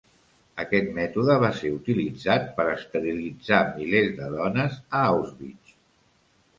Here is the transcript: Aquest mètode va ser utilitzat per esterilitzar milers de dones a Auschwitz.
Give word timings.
Aquest 0.61 0.87
mètode 0.95 1.35
va 1.43 1.51
ser 1.57 1.71
utilitzat 1.75 2.49
per 2.57 2.67
esterilitzar 2.73 3.63
milers 3.79 4.13
de 4.19 4.35
dones 4.41 4.85
a 4.89 5.07
Auschwitz. 5.15 5.81